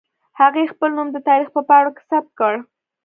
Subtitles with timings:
[0.39, 2.53] هغې خپل نوم د تاریخ په پاڼو کې ثبت کړ